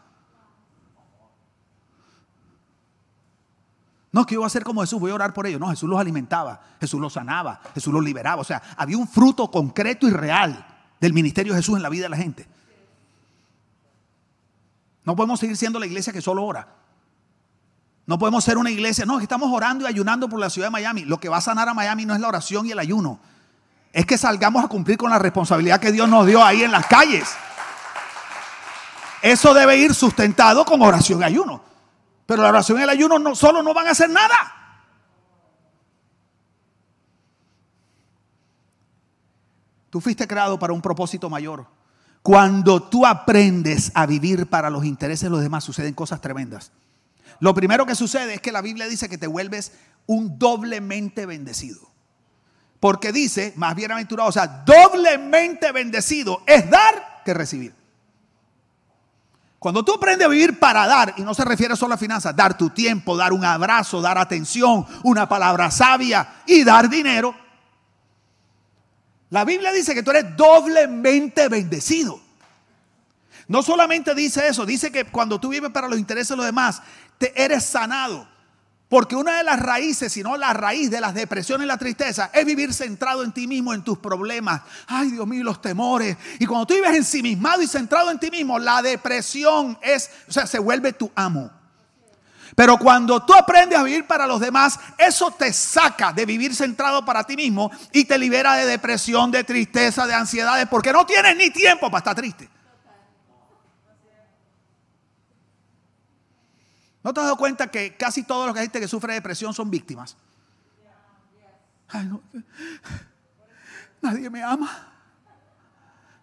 [4.10, 5.60] No, que yo voy a hacer como Jesús, voy a orar por ellos.
[5.60, 8.40] No, Jesús los alimentaba, Jesús los sanaba, Jesús los liberaba.
[8.40, 10.66] O sea, había un fruto concreto y real
[10.98, 12.48] del ministerio de Jesús en la vida de la gente.
[15.04, 16.68] No podemos seguir siendo la iglesia que solo ora.
[18.06, 21.04] No podemos ser una iglesia, no, estamos orando y ayunando por la ciudad de Miami.
[21.04, 23.20] Lo que va a sanar a Miami no es la oración y el ayuno
[23.92, 26.86] es que salgamos a cumplir con la responsabilidad que Dios nos dio ahí en las
[26.86, 27.36] calles.
[29.22, 31.62] Eso debe ir sustentado con oración y ayuno.
[32.26, 34.58] Pero la oración y el ayuno no, solo no van a hacer nada.
[39.90, 41.66] Tú fuiste creado para un propósito mayor.
[42.22, 46.72] Cuando tú aprendes a vivir para los intereses de los demás, suceden cosas tremendas.
[47.40, 49.72] Lo primero que sucede es que la Biblia dice que te vuelves
[50.06, 51.88] un doblemente bendecido.
[52.80, 57.74] Porque dice, más bienaventurado, o sea, doblemente bendecido es dar que recibir.
[59.58, 62.56] Cuando tú aprendes a vivir para dar, y no se refiere solo a finanzas, dar
[62.56, 67.34] tu tiempo, dar un abrazo, dar atención, una palabra sabia y dar dinero,
[69.30, 72.20] la Biblia dice que tú eres doblemente bendecido.
[73.48, 76.80] No solamente dice eso, dice que cuando tú vives para los intereses de los demás,
[77.18, 78.28] te eres sanado.
[78.88, 82.30] Porque una de las raíces, si no la raíz de las depresiones y la tristeza,
[82.32, 84.62] es vivir centrado en ti mismo, en tus problemas.
[84.86, 86.16] Ay, Dios mío, los temores.
[86.38, 90.46] Y cuando tú vives ensimismado y centrado en ti mismo, la depresión es, o sea,
[90.46, 91.50] se vuelve tu amo.
[92.56, 97.04] Pero cuando tú aprendes a vivir para los demás, eso te saca de vivir centrado
[97.04, 101.36] para ti mismo y te libera de depresión, de tristeza, de ansiedades, porque no tienes
[101.36, 102.48] ni tiempo para estar triste.
[107.02, 109.70] ¿No te has dado cuenta que casi todos los que gente que sufre depresión son
[109.70, 110.16] víctimas?
[114.02, 114.70] Nadie me ama.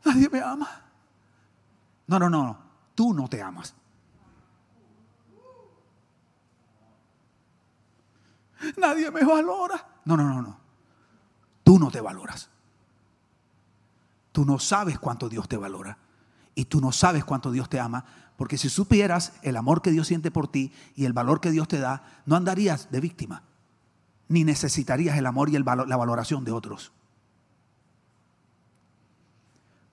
[0.04, 0.70] Nadie me ama.
[2.08, 2.60] No, no, no, no.
[2.94, 3.74] Tú no te amas.
[8.78, 10.02] Nadie me valora.
[10.06, 10.58] No, no, no, no.
[11.64, 12.50] Tú no te valoras.
[14.32, 15.98] Tú no sabes cuánto Dios te valora.
[16.54, 18.06] Y tú no sabes cuánto Dios te ama
[18.38, 21.68] porque si supieras el amor que Dios siente por ti y el valor que Dios
[21.68, 23.44] te da, no andarías de víctima,
[24.28, 26.92] ni necesitarías el amor y la valoración de otros.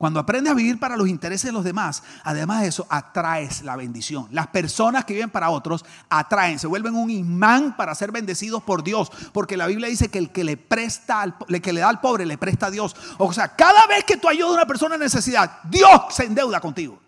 [0.03, 3.77] Cuando aprendes a vivir para los intereses de los demás, además de eso, atraes la
[3.77, 4.27] bendición.
[4.33, 8.83] Las personas que viven para otros atraen, se vuelven un imán para ser bendecidos por
[8.83, 11.89] Dios, porque la Biblia dice que el que le presta, al, el que le da
[11.89, 12.97] al pobre, le presta a Dios.
[13.19, 16.61] O sea, cada vez que tú ayudas a una persona en necesidad, Dios se endeuda
[16.61, 17.01] contigo.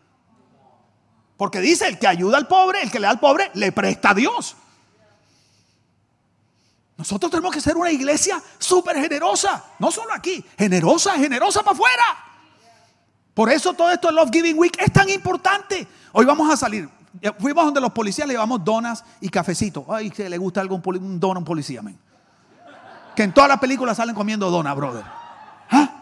[1.37, 4.11] Porque dice, el que ayuda al pobre, el que le da al pobre, le presta
[4.11, 4.57] a Dios.
[6.97, 12.05] Nosotros tenemos que ser una iglesia súper generosa, no solo aquí, generosa, generosa para afuera.
[13.35, 15.89] Por eso todo esto de Love Giving Week es tan importante.
[16.13, 16.89] Hoy vamos a salir.
[17.41, 19.85] Fuimos donde los policías le llevamos donas y cafecitos.
[19.89, 21.99] Ay, que le gusta algo un, don a un policía, men.
[23.17, 25.05] Que en todas las películas salen comiendo donas, brother.
[25.71, 25.94] ¿Ah?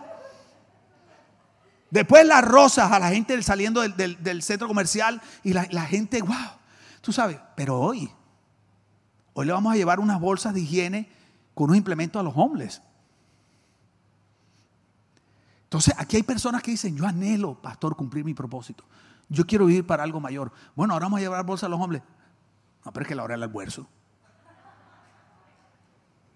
[1.92, 6.35] Después las rosas a la gente saliendo del, centro comercial y la, gente, wow,
[7.02, 8.11] tú sabes, pero hoy,
[9.35, 11.12] hoy le vamos a llevar unas bolsas de higiene
[11.52, 12.81] con unos implementos a los hombres.
[15.64, 18.85] Entonces, aquí hay personas que dicen, yo anhelo, pastor, cumplir mi propósito.
[19.28, 20.50] Yo quiero vivir para algo mayor.
[20.74, 22.00] Bueno, ahora vamos a llevar bolsa a los hombres.
[22.87, 23.87] No, pero es que la hora del almuerzo.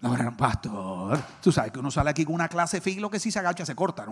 [0.01, 1.19] La hora pastor.
[1.41, 3.75] Tú sabes que uno sale aquí con una clase filo que si se agacha se
[3.75, 4.05] corta.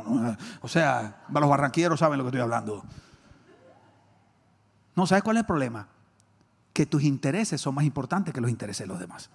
[0.61, 2.83] O sea, los barranquilleros saben lo que estoy hablando.
[4.95, 5.87] No, ¿sabes cuál es el problema?
[6.73, 9.29] Que tus intereses son más importantes que los intereses de los demás.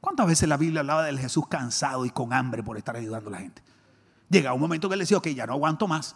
[0.00, 3.32] ¿Cuántas veces la Biblia hablaba del Jesús cansado y con hambre por estar ayudando a
[3.32, 3.62] la gente?
[4.30, 6.14] Llega un momento que él decía, ok, ya no aguanto más.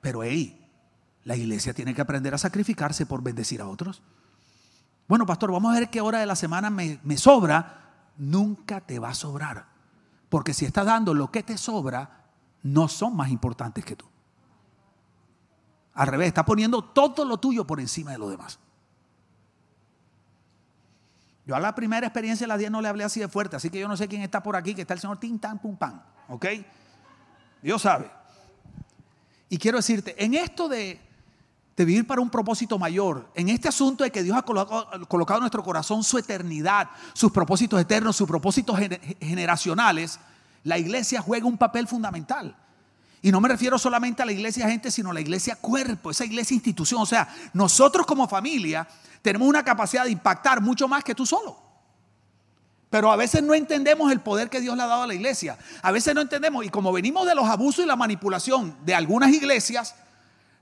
[0.00, 0.64] Pero hey,
[1.24, 4.02] la iglesia tiene que aprender a sacrificarse por bendecir a otros.
[5.12, 7.90] Bueno, pastor, vamos a ver qué hora de la semana me, me sobra.
[8.16, 9.66] Nunca te va a sobrar.
[10.30, 12.24] Porque si estás dando lo que te sobra,
[12.62, 14.06] no son más importantes que tú.
[15.92, 18.58] Al revés, está poniendo todo lo tuyo por encima de lo demás.
[21.44, 23.68] Yo a la primera experiencia de las 10 no le hablé así de fuerte, así
[23.68, 25.76] que yo no sé quién está por aquí, que está el señor Tin Tan Pum
[25.76, 26.00] Pam.
[26.28, 26.46] ¿Ok?
[27.60, 28.10] Dios sabe.
[29.50, 30.98] Y quiero decirte, en esto de,
[31.76, 35.42] vivir para un propósito mayor, en este asunto de que Dios ha colocado, colocado, en
[35.42, 38.78] nuestro corazón su eternidad, sus propósitos eternos, sus propósitos
[39.20, 40.18] generacionales,
[40.64, 42.56] la iglesia juega un papel fundamental.
[43.22, 46.24] Y no me refiero solamente a la iglesia gente, sino a la iglesia cuerpo, esa
[46.24, 47.02] iglesia institución.
[47.02, 48.86] O sea, nosotros como familia
[49.22, 51.56] tenemos una capacidad de impactar mucho más que tú solo.
[52.90, 55.56] Pero a veces no entendemos el poder que Dios le ha dado a la iglesia.
[55.82, 59.30] A veces no entendemos, y como venimos de los abusos y la manipulación de algunas
[59.30, 59.94] iglesias,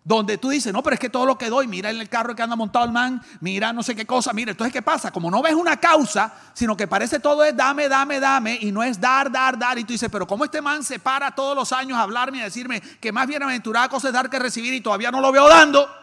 [0.03, 2.35] donde tú dices, no, pero es que todo lo que doy, mira en el carro
[2.35, 5.11] que anda montado el man, mira no sé qué cosa, mira, entonces ¿qué pasa?
[5.11, 8.83] Como no ves una causa, sino que parece todo es dame, dame, dame, y no
[8.83, 11.73] es dar, dar, dar, y tú dices, pero ¿cómo este man se para todos los
[11.73, 14.81] años a hablarme y a decirme que más bienaventurada cosa es dar que recibir y
[14.81, 16.00] todavía no lo veo dando?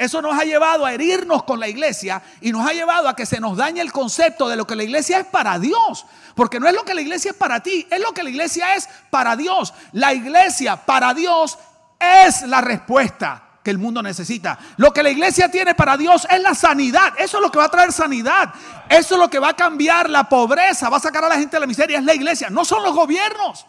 [0.00, 3.26] Eso nos ha llevado a herirnos con la iglesia y nos ha llevado a que
[3.26, 6.06] se nos dañe el concepto de lo que la iglesia es para Dios.
[6.34, 8.76] Porque no es lo que la iglesia es para ti, es lo que la iglesia
[8.76, 9.74] es para Dios.
[9.92, 11.58] La iglesia para Dios
[11.98, 14.58] es la respuesta que el mundo necesita.
[14.78, 17.12] Lo que la iglesia tiene para Dios es la sanidad.
[17.18, 18.54] Eso es lo que va a traer sanidad.
[18.88, 21.56] Eso es lo que va a cambiar la pobreza, va a sacar a la gente
[21.56, 21.98] de la miseria.
[21.98, 23.66] Es la iglesia, no son los gobiernos.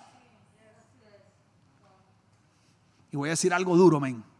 [3.11, 4.30] Y voy a decir algo duro, men.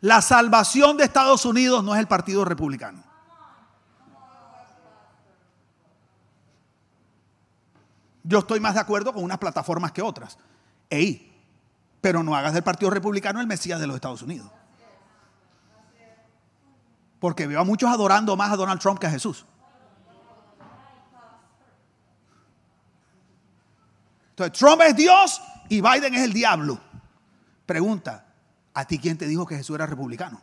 [0.00, 3.02] La salvación de Estados Unidos no es el Partido Republicano.
[8.22, 10.38] Yo estoy más de acuerdo con unas plataformas que otras.
[10.90, 11.32] Ey,
[12.00, 14.50] pero no hagas del Partido Republicano el Mesías de los Estados Unidos.
[17.18, 19.44] Porque veo a muchos adorando más a Donald Trump que a Jesús.
[24.30, 26.78] Entonces, Trump es Dios y Biden es el diablo.
[27.66, 28.27] Pregunta,
[28.78, 30.40] ¿A ti quién te dijo que Jesús era republicano?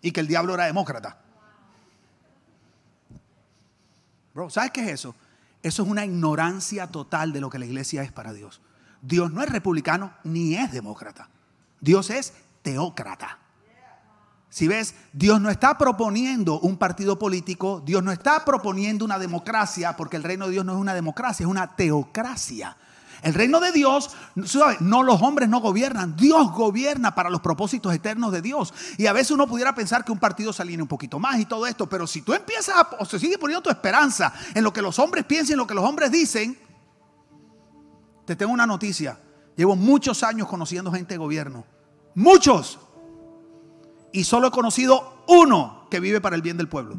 [0.00, 1.18] Y que el diablo era demócrata.
[4.32, 5.14] Bro, ¿sabes qué es eso?
[5.62, 8.62] Eso es una ignorancia total de lo que la iglesia es para Dios.
[9.02, 11.28] Dios no es republicano ni es demócrata.
[11.78, 13.38] Dios es teócrata.
[14.48, 19.94] Si ves, Dios no está proponiendo un partido político, Dios no está proponiendo una democracia,
[19.94, 22.78] porque el reino de Dios no es una democracia, es una teocracia.
[23.22, 24.10] El reino de Dios,
[24.80, 28.72] no los hombres no gobiernan, Dios gobierna para los propósitos eternos de Dios.
[28.96, 31.44] Y a veces uno pudiera pensar que un partido se alinea un poquito más y
[31.44, 34.72] todo esto, pero si tú empiezas a, o se sigue poniendo tu esperanza en lo
[34.72, 36.58] que los hombres piensan, en lo que los hombres dicen,
[38.24, 39.18] te tengo una noticia.
[39.56, 41.66] Llevo muchos años conociendo gente de gobierno,
[42.14, 42.78] muchos,
[44.12, 46.96] y solo he conocido uno que vive para el bien del pueblo.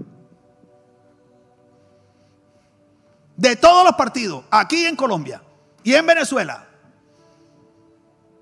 [3.36, 5.41] De todos los partidos, aquí en Colombia.
[5.84, 6.67] Y en Venezuela,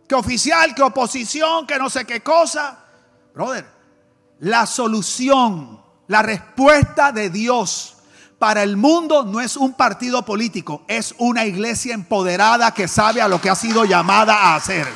[0.08, 2.86] que oficial, que oposición, que no sé qué cosa.
[3.34, 3.66] Brother,
[4.40, 7.98] la solución, la respuesta de Dios
[8.40, 13.28] para el mundo no es un partido político, es una iglesia empoderada que sabe a
[13.28, 14.88] lo que ha sido llamada a hacer.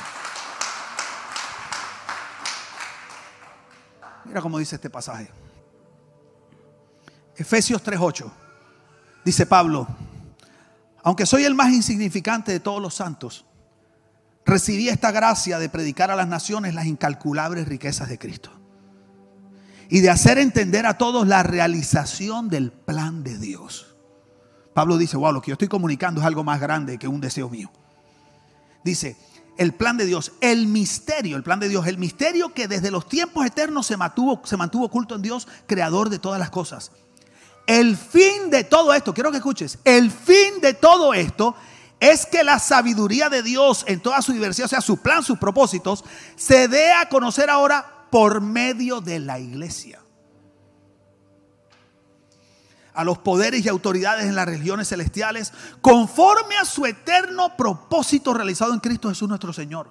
[4.26, 5.30] Mira cómo dice este pasaje.
[7.36, 8.32] Efesios 3:8.
[9.24, 9.88] Dice Pablo,
[11.04, 13.46] aunque soy el más insignificante de todos los santos,
[14.46, 18.52] recibí esta gracia de predicar a las naciones las incalculables riquezas de Cristo
[19.89, 23.96] y de hacer entender a todos la realización del plan de Dios.
[24.74, 27.50] Pablo dice, wow, lo que yo estoy comunicando es algo más grande que un deseo
[27.50, 27.70] mío.
[28.84, 29.18] Dice,
[29.58, 33.08] el plan de Dios, el misterio, el plan de Dios, el misterio que desde los
[33.08, 36.92] tiempos eternos se mantuvo, se mantuvo oculto en Dios, creador de todas las cosas
[37.65, 41.56] el fin de todo esto, quiero que escuches, el fin de todo esto
[41.99, 45.38] es que la sabiduría de Dios en toda su diversidad, o sea, su plan, sus
[45.38, 46.04] propósitos,
[46.36, 49.99] se dé a conocer ahora por medio de la iglesia.
[52.93, 58.73] a los poderes y autoridades en las religiones celestiales, conforme a su eterno propósito realizado
[58.73, 59.89] en Cristo Jesús nuestro Señor.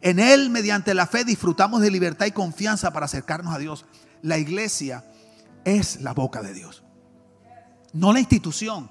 [0.00, 3.84] En Él, mediante la fe, disfrutamos de libertad y confianza para acercarnos a Dios.
[4.22, 5.04] La iglesia
[5.66, 6.84] es la boca de Dios.
[7.92, 8.88] No la institución,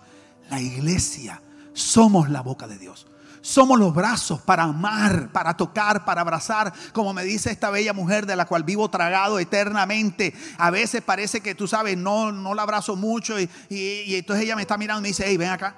[0.50, 1.42] la iglesia.
[1.74, 3.08] Somos la boca de Dios.
[3.42, 8.26] Somos los brazos para amar, para tocar, para abrazar, como me dice esta bella mujer
[8.26, 10.34] de la cual vivo tragado eternamente.
[10.58, 14.64] A veces parece que tú sabes, no, no la abrazo mucho y, entonces ella me
[14.64, 15.78] está mirando y me dice, hey, ven acá.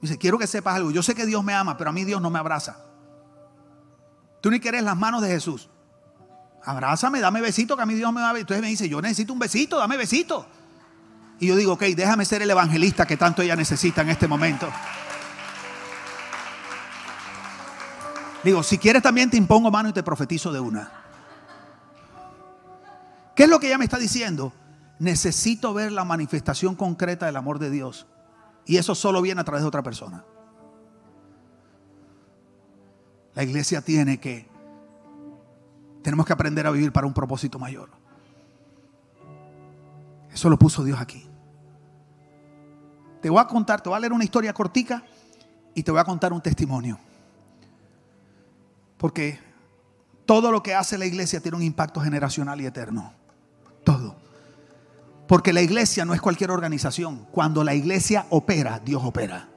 [0.00, 0.90] Dice, quiero que sepas algo.
[0.90, 2.78] Yo sé que Dios me ama, pero a mí Dios no me abraza.
[4.40, 5.68] Tú ni quieres las manos de Jesús.
[6.64, 8.38] Abrázame, dame besito, que a mí Dios me va a.
[8.38, 10.46] Entonces me dice, yo necesito un besito, dame besito.
[11.38, 14.68] Y yo digo, ok, déjame ser el evangelista que tanto ella necesita en este momento.
[18.42, 20.92] Digo, si quieres también te impongo mano y te profetizo de una.
[23.34, 24.52] ¿Qué es lo que ella me está diciendo?
[24.98, 28.06] Necesito ver la manifestación concreta del amor de Dios.
[28.66, 30.24] Y eso solo viene a través de otra persona.
[33.34, 34.48] La iglesia tiene que,
[36.04, 37.88] tenemos que aprender a vivir para un propósito mayor.
[40.30, 41.26] Eso lo puso Dios aquí.
[43.22, 45.02] Te voy a contar, te voy a leer una historia cortica
[45.74, 46.98] y te voy a contar un testimonio.
[48.98, 49.40] Porque
[50.26, 53.14] todo lo que hace la iglesia tiene un impacto generacional y eterno.
[53.82, 54.14] Todo.
[55.26, 57.26] Porque la iglesia no es cualquier organización.
[57.30, 59.48] Cuando la iglesia opera, Dios opera.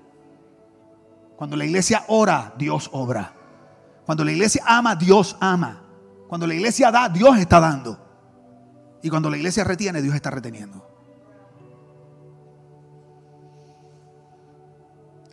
[1.36, 3.34] Cuando la iglesia ora, Dios obra.
[4.06, 5.84] Cuando la iglesia ama, Dios ama.
[6.28, 7.98] Cuando la iglesia da, Dios está dando.
[9.02, 10.86] Y cuando la iglesia retiene, Dios está reteniendo.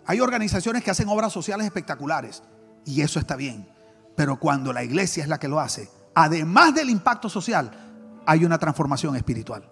[0.07, 2.43] Hay organizaciones que hacen obras sociales espectaculares
[2.85, 3.69] y eso está bien.
[4.15, 7.71] Pero cuando la iglesia es la que lo hace, además del impacto social,
[8.27, 9.69] hay una transformación espiritual.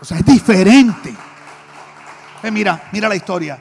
[0.00, 1.14] O sea, es diferente.
[2.42, 3.58] Eh, mira, mira la historia.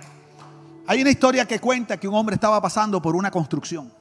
[0.87, 3.91] Hay una historia que cuenta que un hombre estaba pasando por una construcción.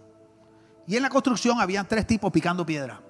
[0.87, 3.01] Y en la construcción había tres tipos picando piedra.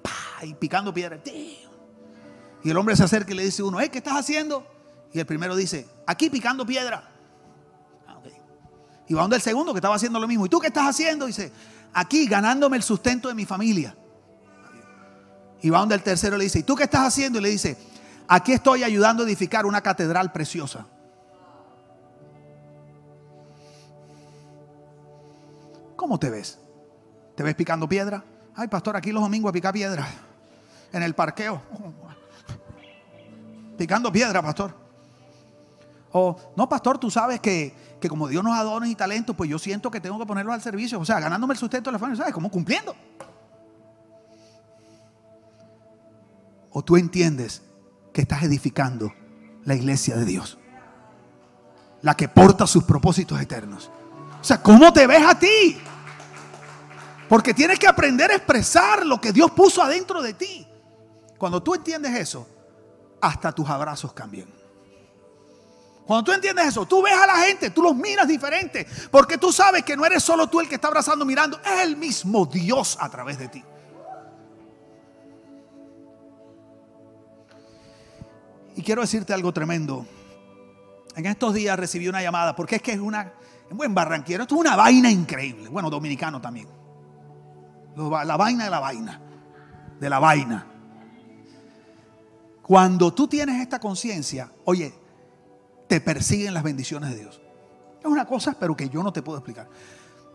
[0.42, 1.20] Y picando piedra.
[1.24, 4.66] Y el hombre se acerca y le dice a uno, ¿qué estás haciendo?
[5.12, 7.08] Y el primero dice, aquí picando piedra.
[8.06, 8.18] Ah,
[9.06, 10.46] y va donde el segundo que estaba haciendo lo mismo.
[10.46, 11.26] ¿Y tú qué estás haciendo?
[11.26, 11.52] Dice,
[11.92, 13.96] aquí ganándome el sustento de mi familia.
[15.62, 17.38] Y va donde el tercero le dice, ¿y tú qué estás haciendo?
[17.38, 17.76] Y le dice,
[18.28, 20.86] aquí estoy ayudando a edificar una catedral preciosa.
[25.96, 26.58] ¿Cómo te ves?
[27.34, 28.24] ¿Te ves picando piedra?
[28.54, 30.06] Ay, pastor, aquí los domingos a picar piedra.
[30.92, 31.60] En el parqueo.
[33.76, 34.74] Picando piedra, pastor.
[36.12, 39.50] O, no, pastor, tú sabes que, que como Dios nos da dones y talentos, pues
[39.50, 41.00] yo siento que tengo que ponerlos al servicio.
[41.00, 42.34] O sea, ganándome el sustento de la familia, ¿sabes?
[42.34, 42.94] Como cumpliendo.
[46.70, 47.62] O tú entiendes
[48.12, 49.12] que estás edificando
[49.64, 50.58] la iglesia de Dios.
[52.02, 53.90] La que porta sus propósitos eternos.
[54.40, 55.78] O sea, ¿cómo te ves a ti?
[57.28, 60.66] Porque tienes que aprender a expresar lo que Dios puso adentro de ti.
[61.38, 62.46] Cuando tú entiendes eso,
[63.20, 64.48] hasta tus abrazos cambian.
[66.06, 69.50] Cuando tú entiendes eso, tú ves a la gente, tú los miras diferente, porque tú
[69.50, 72.98] sabes que no eres solo tú el que está abrazando, mirando, es el mismo Dios
[73.00, 73.64] a través de ti.
[78.76, 80.04] Y quiero decirte algo tremendo.
[81.16, 83.32] En estos días recibí una llamada, porque es que es una,
[83.70, 85.70] en buen barranquero, esto es una vaina increíble.
[85.70, 86.83] Bueno, dominicano también.
[87.96, 89.20] La vaina de la vaina.
[90.00, 90.66] De la vaina.
[92.62, 94.94] Cuando tú tienes esta conciencia, oye,
[95.86, 97.40] te persiguen las bendiciones de Dios.
[98.00, 99.68] Es una cosa, pero que yo no te puedo explicar.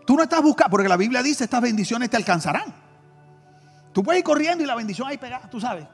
[0.06, 2.74] Tú no estás buscando, porque la Biblia dice, estas bendiciones te alcanzarán.
[3.94, 5.88] Tú puedes ir corriendo y la bendición ahí pegada, tú sabes.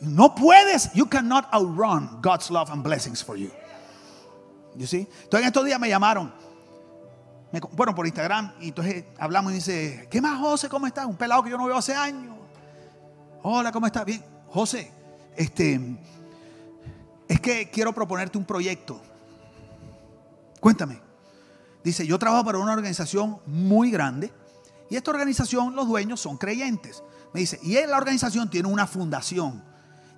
[0.00, 3.50] No puedes, you cannot outrun God's love and blessings for you.
[4.76, 5.08] You see?
[5.22, 6.32] Entonces en estos días me llamaron
[7.72, 10.68] bueno, por Instagram, y entonces hablamos y dice, ¿qué más, José?
[10.68, 11.06] ¿Cómo estás?
[11.06, 12.36] Un pelado que yo no veo hace años.
[13.42, 14.04] Hola, ¿cómo estás?
[14.04, 14.24] Bien.
[14.48, 14.90] José,
[15.36, 15.98] este,
[17.28, 19.00] es que quiero proponerte un proyecto.
[20.60, 21.00] Cuéntame.
[21.82, 24.32] Dice, yo trabajo para una organización muy grande
[24.90, 27.02] y esta organización, los dueños son creyentes.
[27.32, 29.62] Me dice, y la organización tiene una fundación.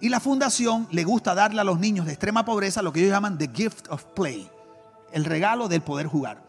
[0.01, 3.13] Y la fundación le gusta darle a los niños de extrema pobreza lo que ellos
[3.13, 4.51] llaman the gift of play,
[5.13, 6.46] el regalo del poder jugar.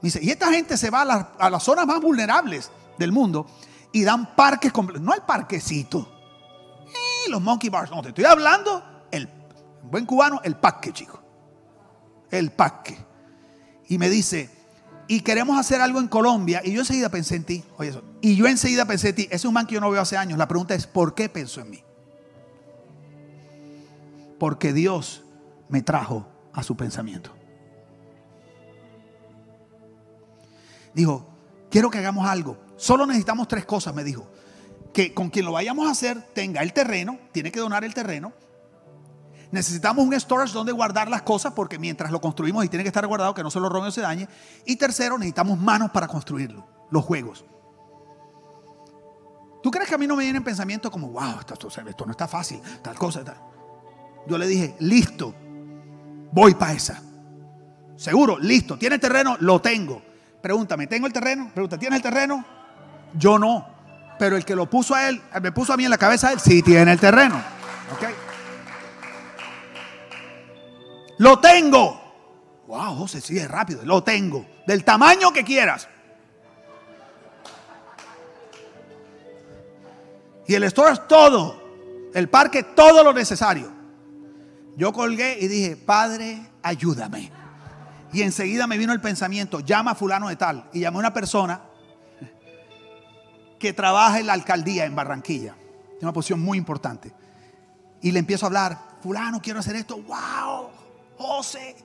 [0.00, 3.46] Dice, y esta gente se va a, las zonas más vulnerables del mundo
[3.92, 4.72] y dan parques.
[5.00, 6.08] No el parquecito.
[7.26, 7.90] Y los monkey bars.
[7.90, 9.28] No, te estoy hablando, el
[9.82, 11.20] buen cubano, el parque, chico.
[12.30, 12.98] El parque.
[13.88, 14.50] Y me dice,
[15.08, 16.60] y queremos hacer algo en Colombia.
[16.62, 17.64] Y yo enseguida pensé en ti.
[17.76, 18.04] Oye, eso.
[18.20, 19.22] Y yo enseguida pensé en ti.
[19.24, 20.38] Ese es un man que yo no veo hace años.
[20.38, 21.82] La pregunta es, ¿por qué pensó en mí?
[24.38, 25.24] Porque Dios
[25.68, 27.37] me trajo a su pensamiento.
[30.98, 31.24] Dijo,
[31.70, 32.58] quiero que hagamos algo.
[32.76, 34.26] Solo necesitamos tres cosas, me dijo.
[34.92, 38.32] Que con quien lo vayamos a hacer tenga el terreno, tiene que donar el terreno.
[39.52, 43.06] Necesitamos un storage donde guardar las cosas porque mientras lo construimos y tiene que estar
[43.06, 44.28] guardado que no se lo robe o se dañe.
[44.66, 47.44] Y tercero, necesitamos manos para construirlo, los juegos.
[49.62, 52.60] ¿Tú crees que a mí no me vienen pensamientos como, wow, esto, no está fácil,
[52.82, 53.22] tal cosa?
[54.26, 55.32] Yo le dije, listo,
[56.32, 57.00] voy para esa.
[57.94, 59.36] Seguro, listo, ¿tiene terreno?
[59.38, 60.07] Lo tengo.
[60.40, 61.50] Pregúntame, ¿tengo el terreno?
[61.52, 62.44] Pregunta, ¿tiene el terreno?
[63.14, 63.66] Yo no.
[64.18, 66.40] Pero el que lo puso a él, me puso a mí en la cabeza, él
[66.40, 67.36] sí tiene el terreno.
[67.94, 68.04] ¿Ok?
[71.18, 72.00] Lo tengo.
[72.66, 73.84] Wow, José, sigue rápido.
[73.84, 74.46] Lo tengo.
[74.66, 75.88] Del tamaño que quieras.
[80.46, 81.62] Y el store es todo.
[82.14, 83.70] El parque, todo lo necesario.
[84.76, 87.37] Yo colgué y dije, Padre, ayúdame.
[88.12, 90.68] Y enseguida me vino el pensamiento, llama a fulano de tal.
[90.72, 91.62] Y llamé a una persona
[93.58, 95.54] que trabaja en la alcaldía en Barranquilla.
[95.54, 97.12] Tiene una posición muy importante.
[98.00, 100.00] Y le empiezo a hablar, fulano, quiero hacer esto.
[100.02, 100.70] ¡Wow!
[101.18, 101.76] José,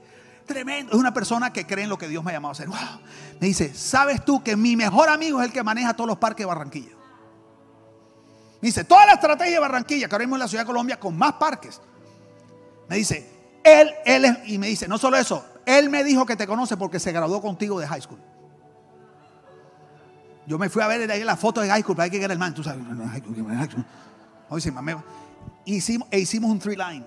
[0.46, 0.94] tremendo.
[0.94, 2.68] Es una persona que cree en lo que Dios me ha llamado a hacer.
[2.68, 3.02] ¡Wow!
[3.42, 6.44] Me dice, ¿sabes tú que mi mejor amigo es el que maneja todos los parques
[6.44, 6.92] de Barranquilla?
[8.62, 11.00] Me dice, toda la estrategia de Barranquilla, que ahora mismo es la ciudad de Colombia
[11.00, 11.82] con más parques.
[12.88, 13.30] Me dice,
[13.64, 16.78] él, él es, y me dice, no solo eso, él me dijo que te conoce
[16.78, 18.20] porque se graduó contigo de high school.
[20.46, 22.40] Yo me fui a ver ahí la foto de high school, para que era el
[22.40, 22.84] man, tú sabes.
[25.66, 27.06] Hicimos, e hicimos un three line.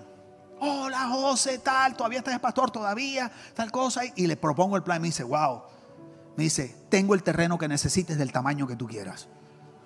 [0.59, 4.01] Hola José, tal, todavía estás pastor, todavía, tal cosa.
[4.15, 4.99] Y le propongo el plan.
[5.01, 5.61] Me dice, wow.
[6.35, 9.27] Me dice, tengo el terreno que necesites del tamaño que tú quieras.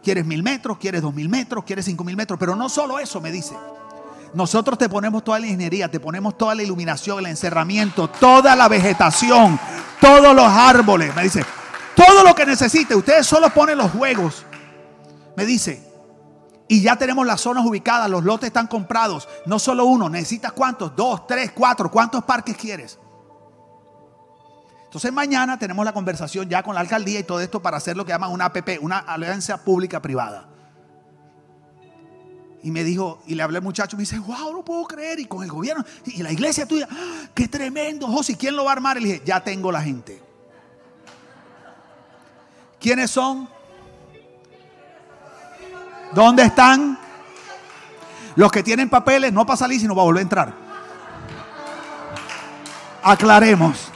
[0.01, 0.77] ¿Quieres mil metros?
[0.77, 1.65] ¿Quieres dos mil metros?
[1.65, 2.39] ¿Quieres cinco mil metros?
[2.39, 3.53] Pero no solo eso, me dice.
[4.33, 8.67] Nosotros te ponemos toda la ingeniería, te ponemos toda la iluminación, el encerramiento, toda la
[8.69, 9.59] vegetación,
[9.99, 11.13] todos los árboles.
[11.15, 11.45] Me dice,
[11.95, 12.95] todo lo que necesite.
[12.95, 14.45] Ustedes solo ponen los juegos.
[15.35, 15.85] Me dice,
[16.67, 19.27] y ya tenemos las zonas ubicadas, los lotes están comprados.
[19.45, 22.97] No solo uno, necesitas cuántos, dos, tres, cuatro, ¿cuántos parques quieres?
[24.85, 28.05] Entonces mañana tenemos la conversación ya con la alcaldía y todo esto para hacer lo
[28.05, 30.50] que llaman una APP, una alianza pública privada.
[32.63, 35.19] Y me dijo, y le hablé al muchacho, me dice, wow, no puedo creer.
[35.19, 38.71] Y con el gobierno, y la iglesia tuya, ¡Ah, qué tremendo, José, ¿quién lo va
[38.71, 38.97] a armar?
[38.97, 40.21] Y le dije, ya tengo la gente.
[42.79, 43.47] ¿Quiénes son?
[46.13, 46.97] ¿Dónde están?
[48.35, 50.53] Los que tienen papeles, no para salir, sino para volver a entrar.
[53.03, 53.91] Aclaremos.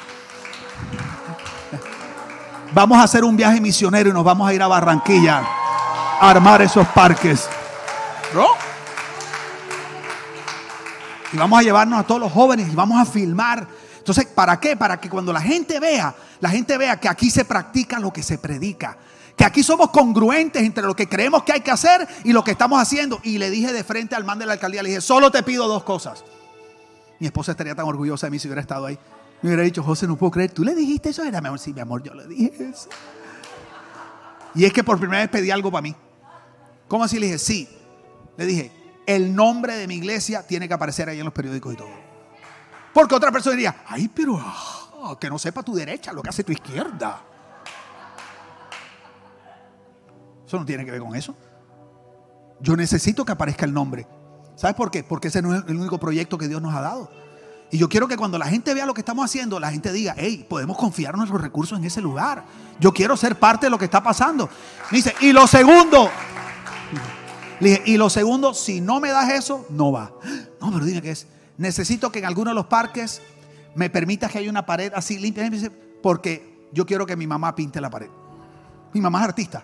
[2.73, 5.43] Vamos a hacer un viaje misionero y nos vamos a ir a Barranquilla
[6.19, 7.47] a armar esos parques.
[11.31, 13.67] Y vamos a llevarnos a todos los jóvenes y vamos a filmar.
[13.97, 14.75] Entonces, ¿para qué?
[14.77, 18.23] Para que cuando la gente vea, la gente vea que aquí se practica lo que
[18.23, 18.97] se predica.
[19.35, 22.51] Que aquí somos congruentes entre lo que creemos que hay que hacer y lo que
[22.51, 23.19] estamos haciendo.
[23.23, 25.67] Y le dije de frente al man de la alcaldía, le dije, solo te pido
[25.67, 26.23] dos cosas.
[27.19, 28.97] Mi esposa estaría tan orgullosa de mí si hubiera estado ahí.
[29.41, 31.23] Me hubiera dicho, José, no puedo creer, ¿tú le dijiste eso?
[31.23, 32.89] Era mi amor, sí, mi amor, yo le dije eso.
[34.53, 35.95] Y es que por primera vez pedí algo para mí.
[36.87, 37.19] ¿Cómo así?
[37.19, 37.69] Le dije, sí.
[38.37, 38.71] Le dije,
[39.05, 41.89] el nombre de mi iglesia tiene que aparecer ahí en los periódicos y todo.
[42.93, 46.43] Porque otra persona diría, ay, pero ah, que no sepa tu derecha lo que hace
[46.43, 47.21] tu izquierda.
[50.45, 51.35] Eso no tiene que ver con eso.
[52.59, 54.07] Yo necesito que aparezca el nombre.
[54.55, 55.03] ¿Sabes por qué?
[55.03, 57.11] Porque ese no es el único proyecto que Dios nos ha dado.
[57.71, 60.13] Y yo quiero que cuando la gente vea lo que estamos haciendo, la gente diga,
[60.17, 62.45] hey, podemos confiar nuestros recursos en ese lugar.
[62.79, 64.49] Yo quiero ser parte de lo que está pasando.
[64.91, 66.09] dice, y lo segundo,
[67.59, 70.11] y lo segundo, si no me das eso, no va.
[70.61, 71.27] No, pero dime qué es.
[71.57, 73.21] Necesito que en alguno de los parques
[73.75, 75.49] me permitas que haya una pared así limpia,
[76.01, 78.09] porque yo quiero que mi mamá pinte la pared.
[78.93, 79.63] Mi mamá es artista.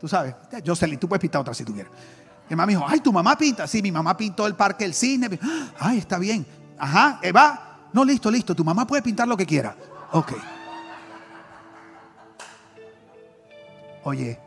[0.00, 1.92] Tú sabes, Jocelyn, tú puedes pintar otra si tú quieres.
[2.48, 3.66] Mi mamá me dijo, ay, tu mamá pinta.
[3.66, 5.38] Sí, mi mamá pintó el parque El Cine.
[5.78, 6.46] Ay, está bien.
[6.78, 7.88] Ajá, Eva.
[7.92, 8.54] No, listo, listo.
[8.54, 9.76] Tu mamá puede pintar lo que quiera.
[10.12, 10.32] Ok.
[14.02, 14.40] Oye,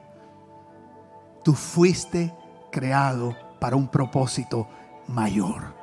[1.43, 2.33] tú fuiste
[2.73, 4.67] creado para un propósito
[5.07, 5.73] mayor.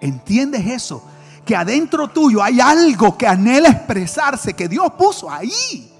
[0.00, 1.04] ¿Entiendes eso?
[1.44, 5.92] Que adentro tuyo hay algo que anhela expresarse, que Dios puso ahí.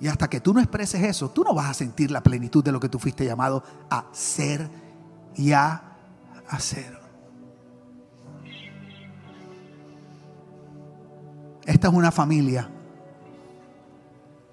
[0.00, 2.72] Y hasta que tú no expreses eso, tú no vas a sentir la plenitud de
[2.72, 4.68] lo que tú fuiste llamado a ser
[5.36, 5.82] y a
[6.48, 6.98] hacer.
[11.66, 12.68] Esta es una familia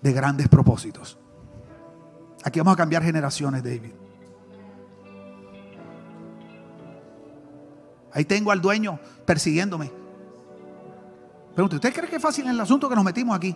[0.02, 1.18] de grandes propósitos.
[2.44, 4.07] Aquí vamos a cambiar generaciones, David.
[8.18, 9.92] Ahí tengo al dueño persiguiéndome.
[11.54, 13.56] Pregunta, ¿usted cree que es fácil el asunto que nos metimos aquí?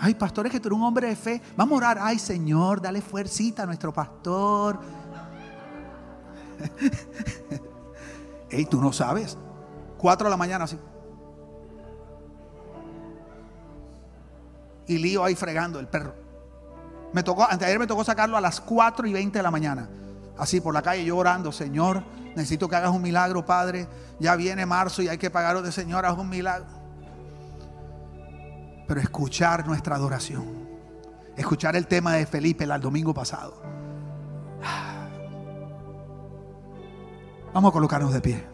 [0.00, 1.40] Ay, pastor, es que tú eres un hombre de fe.
[1.56, 1.98] Vamos a orar.
[2.00, 4.80] Ay, Señor, dale fuercita a nuestro pastor.
[8.50, 9.38] Ey, tú no sabes.
[9.96, 10.76] Cuatro de la mañana así.
[14.88, 16.12] Y lío ahí fregando el perro.
[17.12, 19.52] Me tocó, antes de ayer me tocó sacarlo a las 4 y 20 de la
[19.52, 19.88] mañana.
[20.38, 22.02] Así por la calle yo orando, Señor,
[22.34, 23.88] necesito que hagas un milagro, Padre.
[24.18, 26.66] Ya viene marzo y hay que pagarlo de Señor, haz un milagro.
[28.86, 30.68] Pero escuchar nuestra adoración.
[31.36, 33.62] Escuchar el tema de Felipe el domingo pasado.
[37.52, 38.44] Vamos a colocarnos de pie.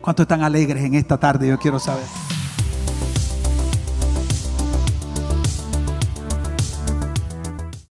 [0.00, 1.48] ¿Cuántos están alegres en esta tarde?
[1.48, 2.04] Yo quiero saber.